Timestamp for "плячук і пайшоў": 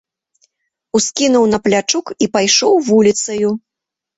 1.65-2.73